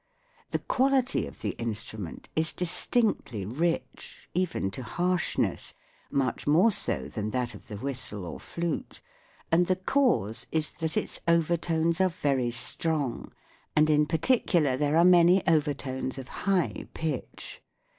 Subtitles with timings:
[0.49, 5.75] The quality of the instrument is distinctly rich, even to harshness
[6.09, 8.99] much more so than that of the whistle or flute
[9.51, 13.31] and the cause is that its overtones are very strong,
[13.75, 17.61] and in particular there are many overtones of high pitch.